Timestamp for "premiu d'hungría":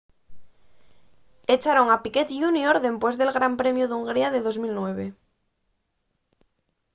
3.61-4.27